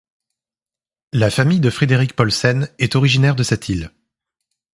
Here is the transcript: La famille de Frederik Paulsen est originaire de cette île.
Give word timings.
La 1.13 1.29
famille 1.29 1.59
de 1.59 1.69
Frederik 1.69 2.15
Paulsen 2.15 2.71
est 2.79 2.95
originaire 2.95 3.35
de 3.35 3.43
cette 3.43 3.69
île. 3.69 3.91